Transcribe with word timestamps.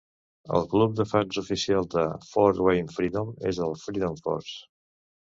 El 0.59 0.63
club 0.69 0.93
de 0.99 1.03
fans 1.09 1.35
oficial 1.41 1.85
de 1.95 2.05
Fort 2.29 2.61
Wayne 2.67 2.93
Freedom 2.95 3.29
és 3.51 3.59
el 3.67 3.75
"Freedom 3.83 4.17
Force". 4.29 4.57